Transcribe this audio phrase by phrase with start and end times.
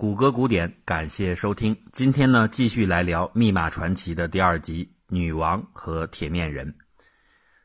[0.00, 1.76] 谷歌古典，感谢收听。
[1.92, 6.66] 今天呢，继续来聊《密码传奇》的第二集《女王和铁面人》。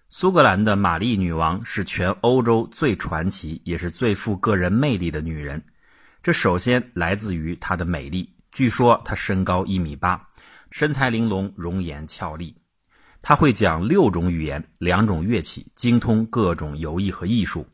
[0.10, 5.64] 苏格兰的玛丽女王是全欧洲最传奇，也是最富个人魅力的女人。
[6.22, 8.30] 这首先来自于她的美丽。
[8.52, 10.22] 据说她身高一米八，
[10.72, 12.54] 身材玲珑，容颜俏丽。
[13.22, 17.66] 她会讲六种语言，两种乐器，精通各种游艺和艺术。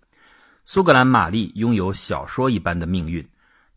[0.65, 3.27] 苏格兰玛丽拥有小说一般的命运。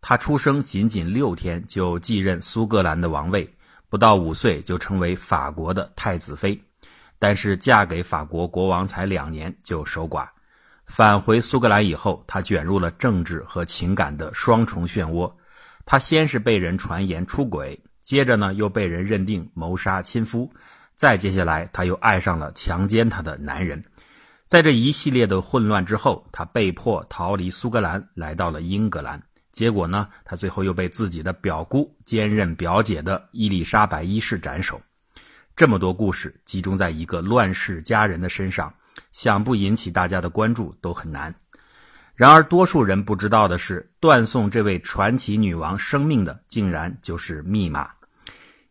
[0.07, 3.51] 她出生仅仅六天就继任苏格兰的王位，
[3.89, 6.63] 不到五岁就成为法国的太子妃，
[7.19, 10.29] 但是嫁给法国国王才两年就守寡。
[10.87, 15.33] 返回苏格兰以后，她卷入了政治和情感的双重漩涡。
[15.87, 20.53] 她先是被人传言出轨，接着呢又被人认定谋杀亲夫，
[20.95, 23.83] 再接下来她又爱上了强奸她的男人。
[24.49, 29.23] 在这一系列的混乱之后，她被迫逃离苏格兰，来到了英格兰。
[29.55, 34.83] 结果呢，他最后又被自己的表姑兼任表姐的伊丽莎白一世斩首。
[35.55, 38.75] 这么多故事集中在一个乱世佳人的身上，
[39.13, 41.33] 想不引起大家的关注都很难。
[42.17, 47.89] 然而，多数人不知道的是，断送这位传奇女王生命的，竟然就是密码。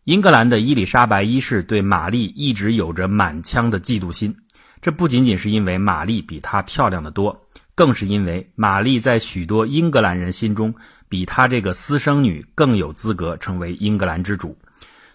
[0.03, 4.35] 英格兰的伊丽莎白一世对玛丽一直有着满腔的嫉妒心，
[4.81, 7.47] 这不仅仅是因为玛丽比她漂亮的多。
[7.75, 10.73] 更是因为玛丽在许多英格兰人心中，
[11.09, 14.57] 比她这个私生女更有资格成为英格兰之主，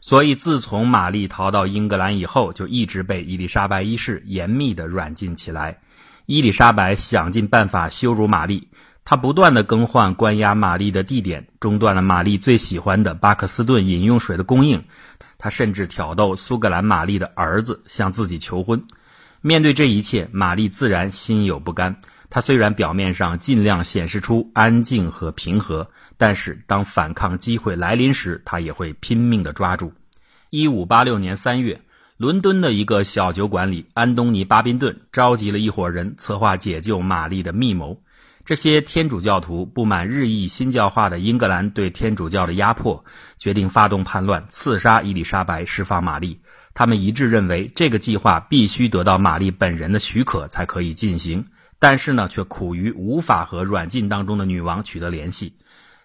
[0.01, 5.79] 所以自从玛丽逃到英格兰以后，就一直被伊丽莎白一世严密地软禁起来。
[6.27, 8.69] 伊丽莎白想尽办法羞辱玛丽，
[9.05, 14.83] 她不断地更换关押玛丽的地点，中断了玛丽最喜欢的巴克斯顿饮用水的供应。
[15.39, 18.83] 她甚至挑逗苏格兰玛丽的儿子向自己求婚。
[19.41, 21.95] 面对这一切，玛丽自然心有不甘。
[22.31, 29.93] 他虽然表面上尽量显示出安静和平和，但是当反抗机会来临时，他也会拼命地抓住。
[30.51, 31.81] 一五八六年三月，
[32.17, 37.99] 伦敦的一个小酒馆里，安东尼·巴宾顿召集了一伙人，策划解救玛丽的密谋。
[38.45, 43.05] 这些天主教徒不满日益新教化的英格兰对天主教的压迫，
[43.37, 46.41] 决定发动叛乱，刺杀伊丽莎白，释放玛丽。
[46.73, 51.45] 他们一致认为，这个计划必须得到玛丽本人的许可才可以进行。
[51.79, 55.55] 但是呢，却苦于无法和软禁当中的女王取得联系。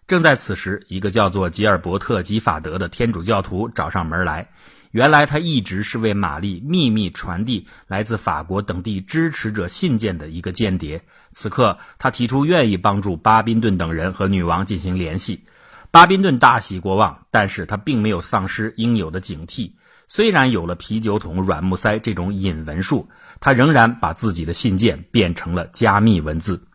[0.05, 4.47] 正在此时，一个叫做吉尔伯特·吉法德的天主教徒找上门来。
[4.91, 11.01] 原来他一直是为玛丽秘密传递来自法国等地支持者信件的一个间谍。
[11.31, 15.43] 此刻，他提出愿意帮助巴宾顿等人和女王进行联系。
[15.89, 19.71] 巴宾顿大喜过望，但是他并没有丧失应有的警惕。
[20.07, 23.09] 虽然有了啤酒桶、软木塞这种引文术。
[23.43, 26.65] 他仍然把自己的信件变成了加密文字。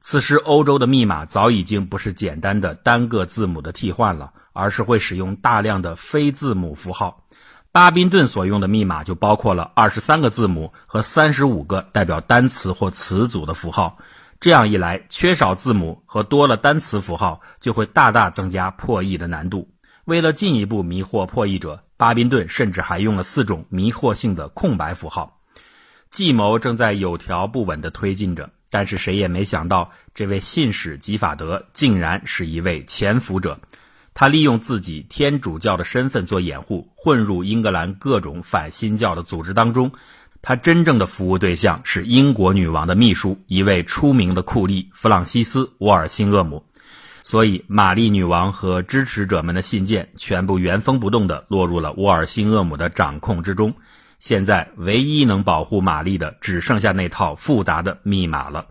[0.00, 7.24] 此时，欧洲的密码早已经不是简单的单个字母的替换了，而是会使用大量的非字母符号。
[7.72, 13.96] 巴宾顿所用的密码就包括了二十三个字母和三十五个代表单词或词组的符号。
[14.40, 19.70] 这样一来，缺少字母和多了单词符号，就会大大增加破译的难度。
[20.04, 25.39] 为了进一步迷惑破译者，巴宾顿甚至还用了四种迷惑性的空白符号。
[26.10, 33.58] 计谋正在有条不紊地推进着，但是谁也没想到，这位信使吉法德竟然是一位潜伏者。
[34.12, 39.90] 他利用自己天主教的身份做掩护，混入英格兰各种反新教的组织当中。
[40.42, 46.64] 他真正的服务对象是英国女王的秘书，一位出名的酷吏弗朗西斯·沃尔辛厄姆。
[47.22, 53.72] 所以，玛丽女王和支持者们的信件全部原封不动地落入了沃尔辛厄姆的掌控之中。
[54.20, 58.66] 现在唯一能保护玛丽的，只剩下那套复杂的密码了。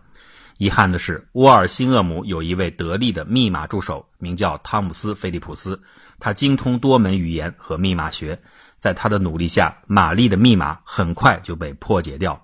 [0.58, 5.80] 遗憾的是，沃尔辛厄姆有一位得力的密码助手，名叫汤姆斯·菲利普斯。
[6.18, 8.38] 他精通多门语言和密码学，
[8.78, 12.40] 在他的努力下，玛丽的密码很快就被破解掉。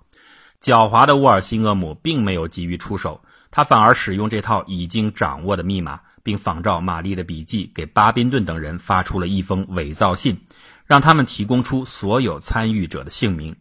[0.61, 10.37] 狡猾的沃尔辛厄姆并没有急于出手，他反而使用这套已经掌握的密码，并仿照玛丽的笔记，给巴宾顿等人发出了一封伪造信。
[10.87, 13.55] 让他们提供出所有参与者的姓名。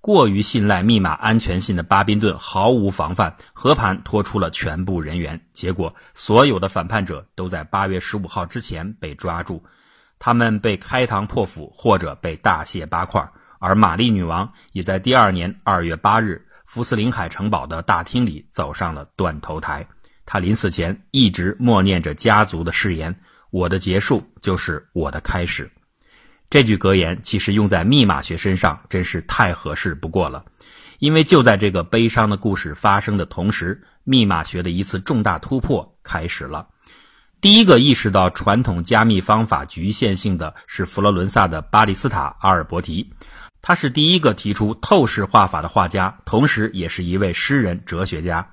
[0.00, 5.38] 过于信赖密码安全性的巴宾顿毫无防范，和盘托出了全部人员。
[5.52, 9.62] 结果，所有的反叛者都在八月十五号之前被抓住，
[10.20, 13.28] 他们被开膛破腹，或者被大卸八块。
[13.58, 19.84] 而玛丽女王也在第二年二月八日，福斯林海城堡的大厅里走上了断头台。
[20.24, 23.12] 她临死前一直默念着家族的誓言
[23.50, 25.68] ：“我的结束就是我的开始。”
[26.50, 30.44] 这句格言其实用在密码学身上真是太合适不过了，
[30.98, 36.68] 因为就在这个悲伤的故事发生的同时，密码学的一次重大突破开始了。
[37.40, 43.12] 第一个意识到传统加密方法局限性的是佛罗伦萨的巴蒂斯塔·阿尔伯提，
[43.60, 48.50] 他是第一个提出透视画法的画家，同时也是一位诗人、哲学家。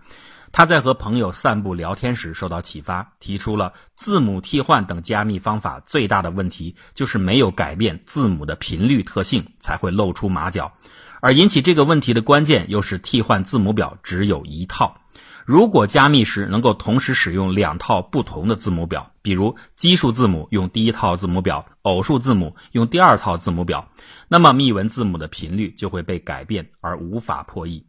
[0.56, 10.72] 他在和朋友散步聊天时受到启发，提出了字母替换等加密方法最大的问题就是没有改变字母的频率特性才会露出马脚，
[11.19, 14.96] 而引起这个问题的关键又是替换字母表只有一套。
[15.44, 23.90] 如果加密时能够同时使用两套不同的字母表，比如奇数字母用第一套字母表，偶数字母用第二套字母表，
[24.30, 27.86] 那么密文字母的频率就会被改变而无法破译。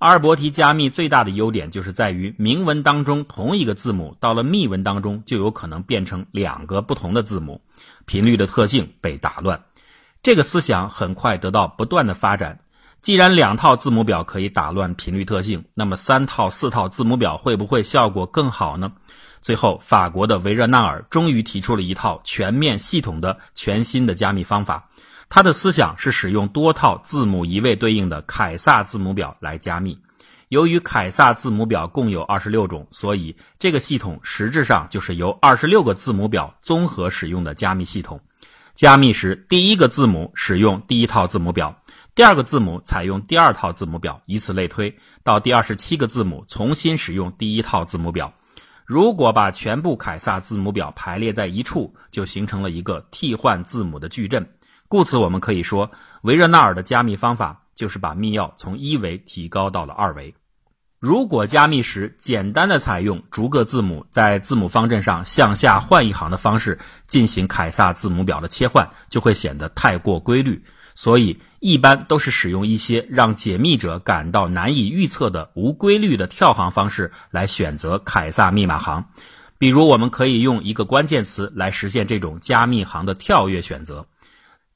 [0.00, 7.60] 阿尔伯提加密最大的优点就是在于，明文当中同一个字母到了密文当中就有可能变成两个不同的字母，
[8.06, 9.62] 频率的特性被打乱。
[10.22, 12.60] 这个思想很快得到不断的发展。
[13.02, 18.92] 既然两套字母表可以打乱频率特性，那么三套、四套字母表会不会效果更好呢？
[19.42, 24.89] 最后，法国的维热纳尔终于提出了一套全面系统的全新的加密方法。
[25.30, 29.96] 他的思想是使用多套字母一位对应的凯撒字母表来加密。
[30.48, 38.20] 由于凯撒字母表共有二十六种，所以这个系统实质上就是由二十六个字母表综合使用的加密系统。
[38.74, 41.72] 加密时，第一个字母使用第一套字母表，
[42.16, 44.92] 第二个字母采用第二套字母表，以此类推，
[45.22, 48.32] 到第二十七个字母重新使用第一套字母表。
[48.84, 54.44] 如果把全部凯撒字母表排列在一处，就形成了一个替换字母的矩阵。
[54.90, 55.88] 故此，我们可以说，
[56.22, 60.34] 维热纳尔的加密方法就是把密钥从一维提高到了二维。
[60.98, 66.76] 如果加密时简单的采用逐个字母在字母方阵上向下换一行的方式
[67.06, 70.60] 进行凯撒字母表的切换，就会显得太过规律。
[70.96, 79.04] 所以，一般都是使用一些让解密者感到难以预测的无规律的跳行方式来选择凯撒密码行。
[79.56, 84.04] 比如，我们可以用一个关键词来实现这种加密行的跳跃选择。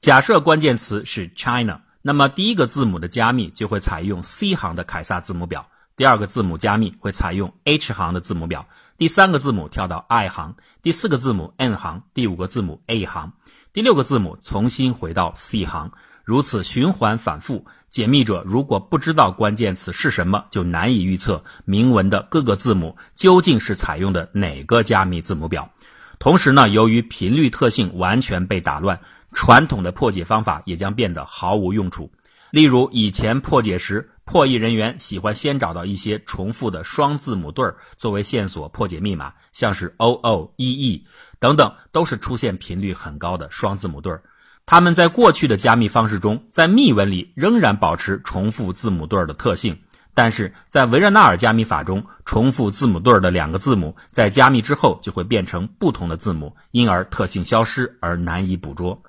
[0.05, 5.67] 假设关键词是 China，那么第一个字母的加密就会采用 C 行的凯撒字母表，
[5.97, 8.67] 第二个字母加密会采用 H 行的字母表，
[8.99, 13.33] 第三个字母跳到 I 行，第四个字母 N 行，第五个字母 A 行，
[13.73, 15.91] 第六个字母重新回到 C 行，
[16.23, 17.65] 如此循环反复。
[17.89, 25.71] 解密者如果不知道关键词是什么，就难以预测铭文的各个字母究竟是采用的哪个加密字母表。
[26.19, 28.99] 同时呢，由于频率特性完全被打乱。
[29.35, 32.09] 传统的破解方法也将变得毫无用处。
[32.49, 41.05] 例如，以前破解时，破译人员喜欢先找到一些重复的双字母对儿作为线索破解密码，像是 O O E E
[41.37, 44.23] 等等，都是出现频率很高的双字母对儿。
[44.65, 49.77] 他们在过去的加密方式中，在密文里仍然保持重复字母对儿的特性，
[50.13, 59.03] 但是在维热纳尔加密法中，重复字母对儿的两个字母在加密之后就会变成不同的字母，因而特性消失而难以捕捉。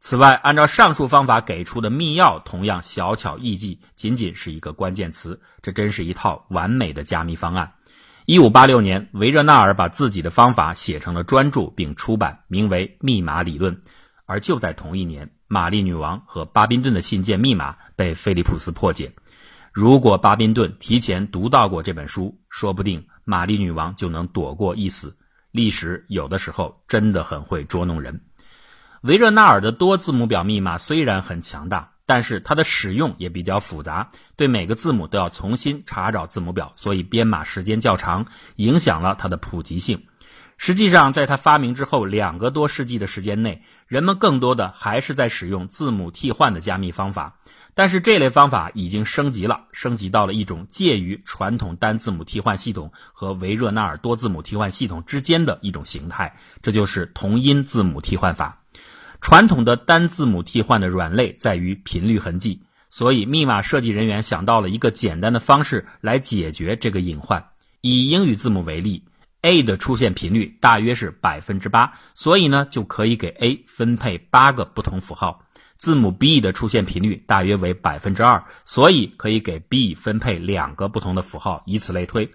[0.00, 5.40] 此外，按照上述方法给出的密钥同样小巧易记，仅仅是一个关键词。
[5.60, 7.72] 这真是一套完美的加密方案。
[8.24, 13.74] 一五八六年，维热纳尔把自己的方法写成了专著并出版，名为《密码理论》。
[14.26, 19.12] 而就在同一年，玛丽女王和巴宾顿的信件密码被菲利普斯破解。
[19.72, 25.16] 如果巴宾顿提前读到过这本书，说不定玛丽女王就能躲过一死。
[25.50, 28.27] 历史有的时候真的很会捉弄人。
[29.02, 38.26] 维热纳尔的多字母表密码虽然很强大，但是它的使用也比较复杂，对每个字母都要重新查找字母表，所以编码时间较长，
[38.56, 40.02] 影响了它的普及性。
[40.56, 47.38] 实际上，在它发明之后两个多世纪的时间内，人们更多的还是在使用字母替换的加密方法，
[47.74, 58.58] 但是这类方法已经升级了，升级到了一种介于传统单字母替换系统和维热纳尔多字母替换系统之间的一种形态，这就是同音字母替换法。
[59.20, 67.44] 传统的单字母替换的软肋在于频率痕迹，所以密码设计人员想到了一个简单的方式来解决这个隐患。
[67.80, 69.04] 以英语字母为例
[69.42, 75.44] ，A 的出现频率大约是百分之八，所以呢就可以给 A 分配八个不同符号。
[75.76, 82.28] 字母 B 的出现频率大约为百分之二，所以可以给 B 分配两个不同的符号，以此类推。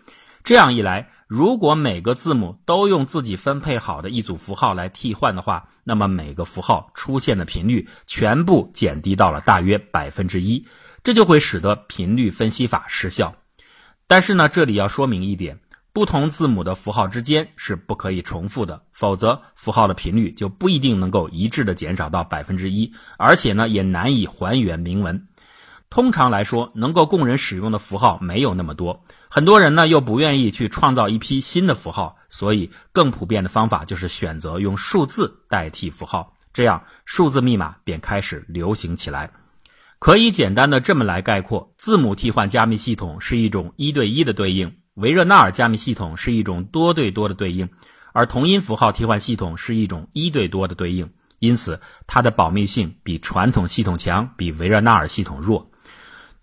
[0.46, 10.68] 这样一来，如果每个字母都用自己分配好的一组符号来替换的话，那么每个符号出现的频率全部减低到了大约百分之一，
[11.02, 13.34] 这就会使得频率分析法失效。
[14.06, 15.60] 但是呢，这里要说明一点，
[15.92, 25.28] 不同字母的符号之间是不可以重复的，否则符号的频率就不一定能够一致的减少到百分之一，而且呢，也难以还原铭文。
[25.94, 39.30] 通常来说，能够供人使用的符号没有那么多，很多人呢又不愿意去创造一批新的符号，所以更普遍的方法就是选择用数字代替符号，这样数字密码便开始流行起来。
[40.00, 47.70] 可以简单的这么来概括：字母替换加密系统是一种一对一的对应，维热纳尔加密系统是一种多对多的对应，
[48.14, 51.08] 而同音符号替换系统是一种一对多的对应。
[51.38, 55.70] 因此，它的保密性比传统系统强，比维热纳尔系统弱。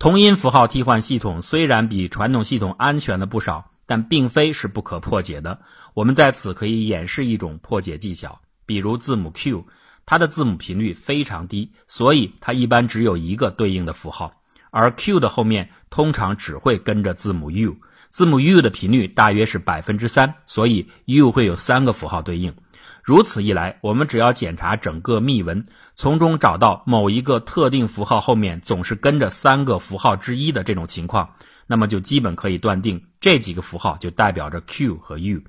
[0.00, 5.61] 同音符号替换系统虽然比传统系统安全了不少，但并非是不可破解的。
[5.92, 9.66] 我们在此可以演示一种破解技巧，比如字母 Q，
[10.07, 14.33] 它的字母频率非常低，所以它一般只有一个对应的符号，
[14.71, 17.76] 而 Q 的后面通常只会跟着字母 U。
[18.09, 22.54] 字母 U 的频率大约是百分之三，所以 U 会有三个符号对应。
[23.02, 25.64] 如此一来，我们只要检查整个密文，
[25.97, 31.35] 从中找到某一个特定符号后面总是跟着三个符号之一的这种情况，
[31.66, 35.40] 那么就基本可以断定这几个符号就代表着 Q 和 U。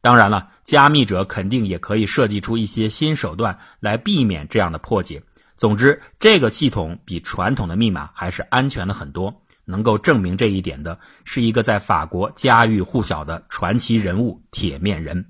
[0.00, 5.22] 当然了，加密者肯定也可以设计出一些新手段来避免这样的破解。
[5.56, 9.42] 总之，这个系统比传统的密码还是安全的很多。
[9.68, 15.26] 能够证明这一点的是一个在法国家喻户晓的传奇人物——铁面人。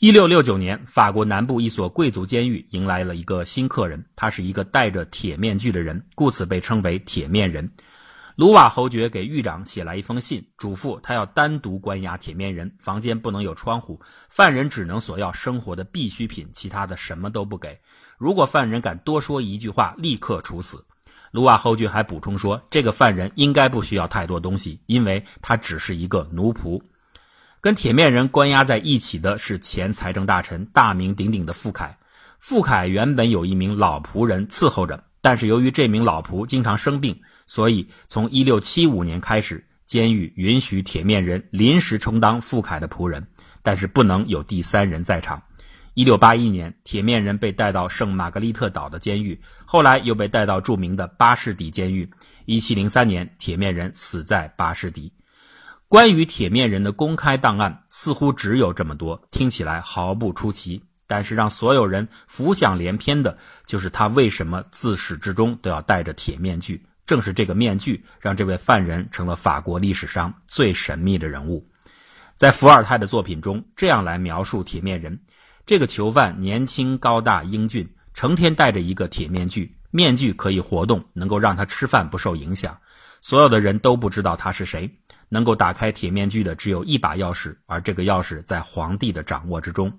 [0.00, 7.70] 一六六九年，法国南部一所贵族监狱迎来了一个新客人，他是一个戴着铁面具的人，故此被称为“铁面人”。
[8.34, 17.78] 卢瓦侯爵给狱长写来一封信，嘱咐他要单独关押铁面人，房间不能有窗户，犯人只能索要生活的必需品，其他的什么都不给。
[18.16, 20.82] 如果犯人敢多说一句话，立刻处死。
[21.30, 26.80] 卢瓦侯爵还补充说，这个犯人应该不需要太多东西，因为他只是一个奴仆。
[27.60, 31.94] 跟铁面人关押在一起的是前财政大臣、大名鼎鼎的傅凯。
[32.38, 43.26] 傅凯原本有一名老仆人伺候着，但是由于这名老仆经常生病，所以从1675年开始，监狱允许铁面人临时充当傅凯的仆人，
[43.62, 45.42] 但是不能有第三人在场。
[45.96, 52.08] 1681年，铁面人被带到圣玛格丽特岛的监狱，后来又被带到著名的巴士底监狱。
[52.46, 55.12] 1703年，铁面人死在巴士底。
[55.90, 60.80] 关于铁面人的公开档案似乎只有这么多，听起来毫不出奇。
[61.08, 66.80] 但是让所有人浮想联翩的就是他为什么自始至终都要戴着铁面具。
[67.04, 71.68] 正是这个面具，让这位犯人成了法国历史上最神秘的人物。
[72.36, 75.18] 在伏尔泰的作品中，这样来描述铁面人：
[75.66, 82.78] 这个囚犯年轻、高大、英俊，成天戴着一个铁面具，面具可以活动，能够让他吃饭不受影响。
[83.20, 84.88] 所有的人都不知道他是谁。
[85.30, 89.90] 能够打开铁面具的只有一把钥匙，而这个钥匙在皇帝的掌握之中。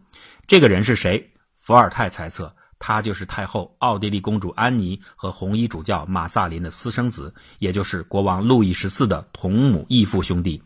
[0.45, 1.27] 这个人是谁？
[1.55, 10.61] 伏尔泰猜测，他就是太后奥地利公主安妮和红衣主教马萨林的私生子，也就是国王路易十四的同母异父兄弟。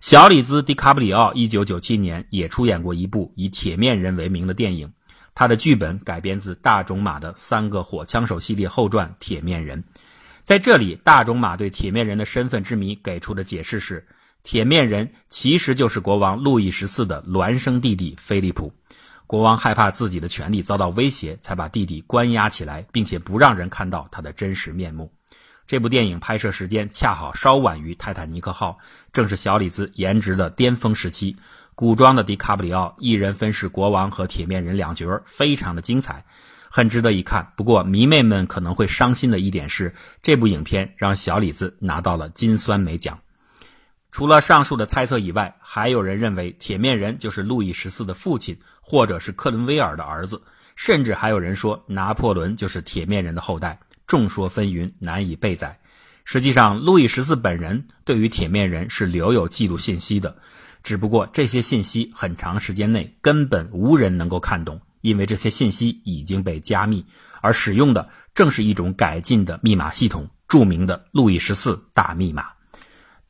[0.00, 4.92] 小李兹·迪卡布里奥一九九七年也出演过一部以铁面人为名的电影，
[5.34, 9.82] 他的剧本改编自大仲马的三个火枪手系列后传《铁面人》。
[10.48, 14.08] 在这里，大仲马对铁面人的身份之谜给出的解释是：
[14.42, 18.72] 铁面人其实就是国王路易十四的孪生弟弟菲利普。
[19.26, 25.12] 国王害怕自己的权力遭到威胁，才把弟弟关押起来，并且不让人看到他的真实面目。
[25.66, 28.78] 这部电影拍摄时间恰好稍晚于泰坦尼克号，
[29.12, 31.36] 正是小李子颜值的巅峰时期。
[31.74, 36.24] 古装的迪卡布里奥一人分饰国王和铁面人两角，非常的精彩。
[36.70, 43.18] 很值得一看，不过迷妹们可能会伤心的一点是，这部影片让小李子拿到了金酸梅奖。
[44.10, 50.40] 除了上述的猜测以外，还有人认为铁面人就是路易十四的父亲，或者是克伦威尔的儿子，
[50.76, 53.78] 甚至还有人说拿破仑就是铁面人的后代。
[54.06, 55.78] 众说纷纭，难以备载。
[56.24, 60.36] 实际上，路易十四本人对于铁面人是留有记录信息的，
[60.82, 64.80] 只不过这些信息很长时间内根本无人能够看懂。
[65.08, 67.04] 因为这些信息已经被加密，
[67.40, 72.46] 而使用的正是一种改进的密码系统——著名的路易十四大密码。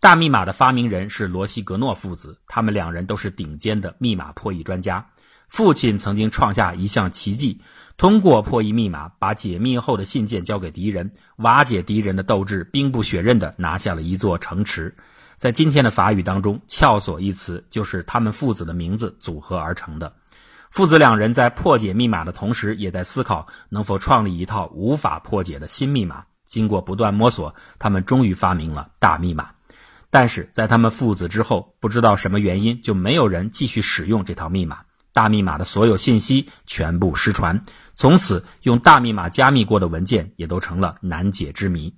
[0.00, 5.04] 大密码的发明人是罗西格诺父子，他们两人都是顶尖的密码破译专家。
[5.48, 7.60] 父亲曾经创下一项奇迹，
[7.96, 14.94] 通过破译密码，把解密后的信件交给敌人，瓦解敌人的斗志，兵不血刃地拿下了一座城池。
[15.38, 20.12] 在今天的法语当中，“撬锁”一词就是他们父子的名字组合而成的。
[20.70, 26.24] 父子两人在破解密码的同时，也在思考能否创立一套无法破解的新密码。
[26.46, 29.50] 经过不断摸索，他们终于发明了大密码。
[30.10, 34.80] 但是在他们父子之后，不知道什么原因，就没有人继续使用这套密码。
[35.12, 37.62] 大密码的所有信息全部失传，
[37.94, 41.92] 从此用大密码加密过的文件也都成了难解之谜。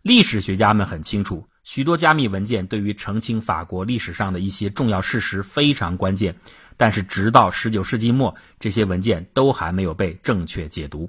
[0.00, 6.36] 历史学家们很清楚，许多加密文件对于澄清法国历史上的一些重要事实非常关键，
[6.82, 11.08] 但是直到19世纪末，这些文件都还没有被正确解读。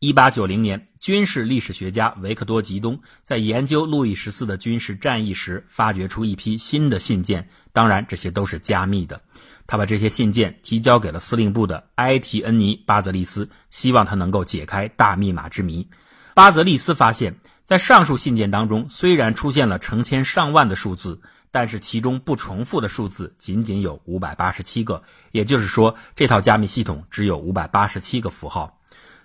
[0.00, 9.18] 1890年，军事历史学家维克多·吉东在研究路易十四的军事战役时，发掘出一批新的信件，当然这些都是加密的。
[9.66, 15.88] 他把这些信件提交给了司令部的埃提恩尼·巴泽利斯，希望他能够解开大密码之谜。
[16.34, 17.34] 巴泽利斯发现，
[17.64, 21.18] 在上述信件当中，虽然出现了成千上万的数字，
[21.58, 28.78] 但是其中不重复的数字仅仅有五百八十七个，也就是说，这套加密系统只有五百八十七个符号。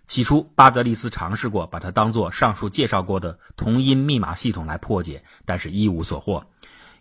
[0.07, 6.43] 起初，巴泽利斯尝试过把它当做上述介绍过的同音密码系统来破解，但是一无所获。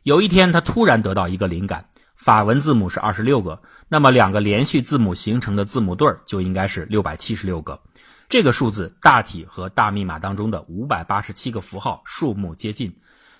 [0.02, 1.82] 有一天，他突然得到一个灵感：
[2.14, 3.58] 法文字母是二十六个，
[3.88, 7.80] 那么两个连续字母形成的字母对儿就应该是六百七十六个。
[8.28, 12.94] 这个数字大体和大密码当中的五百八十七个符号数目接近。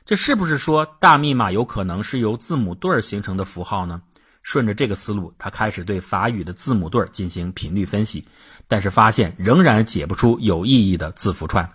[0.05, 4.03] 这是不是说大密码有可能是由字母对儿形成的符号呢？
[4.43, 8.25] 顺着这个思路，他开始对法语的字母对儿进行频率分析。
[8.67, 11.71] 但是发现仍然解不出有意义的字符串，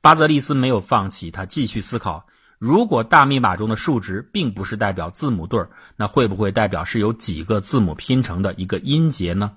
[0.00, 2.26] 巴泽利斯没有放弃，他继续思考：
[2.58, 9.52] 如果大密码中的数值并不是代表字母对儿，那会不会代表是由几个字母拼成的一个音节呢？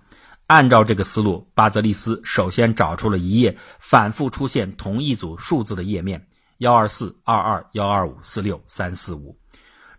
[0.47, 9.37] 按照这个思路，巴泽利斯首先找出了一页反复出现同一组数字的页面：幺二四二二幺二五四六三四五。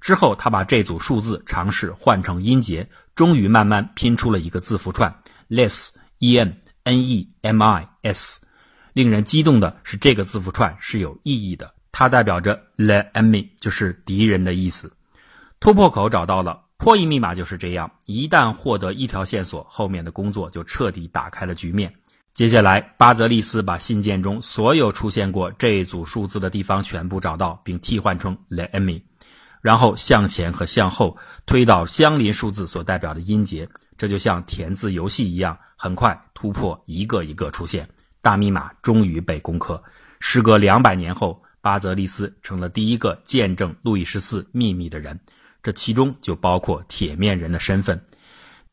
[0.00, 5.14] 之后，他把这组数字尝试换成音节，终于慢慢拼出了一个字符串
[5.48, 6.60] ：less e n。
[6.88, 8.46] N E M I S，
[8.92, 14.92] 令人激动的是，这个字符串是有意义的，它代表着 the enemy，就是敌人的意思。
[15.58, 17.90] 突破口找到了，破译密码就是这样。
[18.04, 21.92] 一旦获得一条线索，后面的工作就彻底打开了局面。
[22.36, 29.00] 接下来，巴泽利斯把信件中所有出现过这一组数字的地方全部找到，并替换成 the Emmy，
[29.62, 31.16] 然后向前和向后
[31.46, 33.66] 推导相邻数字所代表的音节。
[33.96, 37.88] 这就像填字游戏一样，很快突破一个一个出现，
[38.20, 39.82] 大密码终于被攻克。
[40.20, 45.18] 时隔两百年后，巴泽利斯成了第一个见证路易十四秘密的人，
[45.62, 47.98] 这其中就包括铁面人的身份。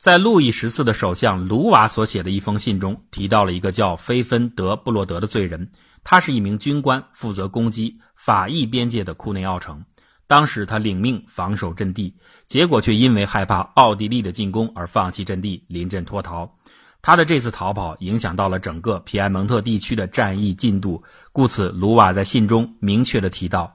[0.03, 5.71] 在路易十四的首相卢瓦所写的一封信中，提到了一个叫菲芬德布洛德的罪人，
[6.03, 9.81] 他是一名军官，负责攻击法意边界的库内奥城。
[10.27, 12.13] 当时他领命防守阵地，
[12.47, 16.53] 结果却因为害怕奥地利的进攻而放弃阵地，临阵脱逃。
[17.01, 23.73] 他的这次逃跑影响到了整个皮埃蒙特地区的战役进度，故此卢瓦在信中明确的提到：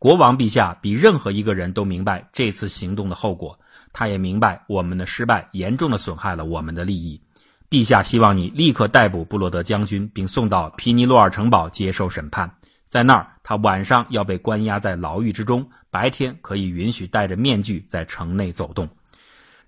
[0.00, 3.56] 国王陛下比任何一个人都明白这次行动的后果，
[3.92, 7.20] 他也明白我们的失败严重的损害了我们的利益。
[7.68, 12.50] 陛下希望你立刻逮捕布洛德将军，并送到皮尼洛尔城堡接受审判。
[12.88, 18.88] 在那儿，他晚上要被关押在牢狱之中，白天可以允许戴着面具在城内走动。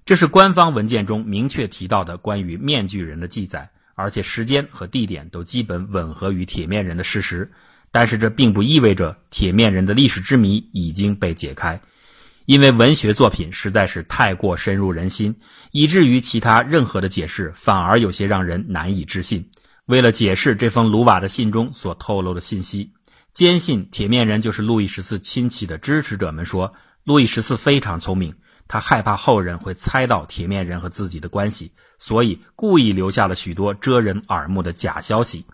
[0.05, 7.49] 这是官方文件中明确提到的关于面具人的记载，而且时间和地点都基本吻合于铁面人的事实。
[7.93, 11.81] 但是这并不意味着铁面人的历史之谜已经被解开，
[12.47, 15.35] 因为文学作品实在是太过深入人心，
[15.71, 19.49] 以至于其他任何的解释反而有些让人难以置信。
[19.87, 22.93] 为了解释这封卢瓦的信中所透露的信息。
[23.35, 26.71] 坚信铁面人就是路易十四亲戚的支持者们说，
[27.05, 28.35] 路易十四非常聪明，
[28.69, 35.47] 他害怕后人会猜到铁面人和自己的关系，所以故意留下了许多遮人耳目的假消息。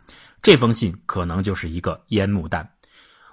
[0.42, 2.68] 这封信可能就是一个烟幕弹。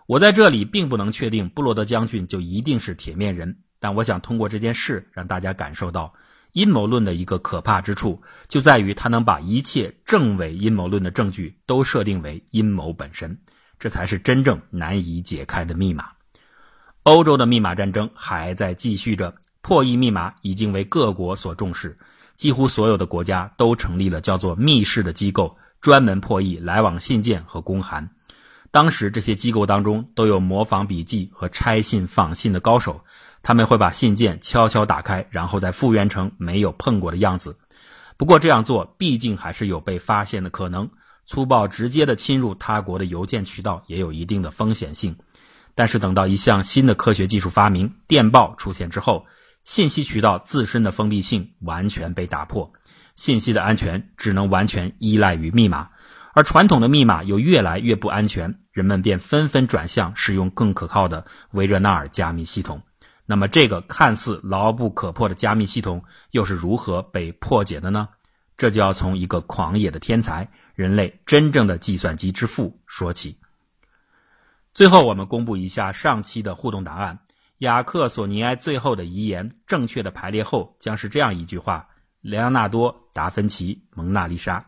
[0.08, 6.14] 我在这里并不能确定布罗德将军就一定是铁面人，但我想通过这件事让大家感受到
[6.52, 13.36] 阴谋论的一个可怕之处，就在于他能把一切证伪阴谋论的证据都设定为阴谋本身。
[13.80, 16.10] 这才是真正难以解开的密码。
[17.04, 21.98] 欧洲的密码战争还在继续着，破译密码已经为各国所重视，
[22.36, 28.08] 几乎所有的国家都成立了叫做密室的机构，专门破译来往信件和公函。
[28.76, 33.00] 当时这些机构当中都有模仿笔记和拆信仿信的高手，
[33.42, 37.58] 他们会把信件悄悄打开，然后再复原成没有碰过的样子。
[38.18, 40.90] 不过这样做毕竟还是有被发现的可能。
[41.26, 45.16] 粗暴直接的侵入他国的邮件渠道也有一定的风险性，
[45.74, 49.26] 但是等到一项新的科学技术发明——电报出现之后，
[49.64, 52.74] 信息渠道自身的封闭性完全被打破，
[53.16, 55.88] 信息的安全只能完全依赖于密码，
[56.36, 62.82] 而传统的密码又越来越不安全，人们便纷纷转向使用更可靠的维热纳尔加密系统。
[63.26, 68.10] 那么，这个看似牢不可破的加密系统又是如何被破解的呢？
[68.58, 70.52] 这就要从一个狂野的天才。
[70.74, 73.40] 人类真正的计算机之父说起，
[74.74, 77.18] 最后，我们公布一下上期的互动答案。
[77.60, 81.88] 雅克·索尼埃最后的遗言，正确的排列后将是这样一句话：
[82.22, 84.66] 莱昂纳多·达芬奇，蒙娜丽莎。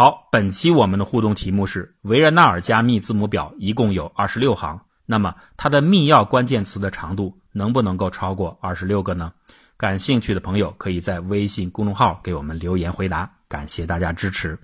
[0.00, 9.30] 好，本期我们的互动题目是：维热纳尔加密字母表一共有二十六行，那么它的密钥关键词的长度能不能够超过二十六个呢？
[9.76, 13.30] 感兴趣的朋友可以在微信公众号给我们留言回答。
[13.46, 14.58] 感谢大家支持。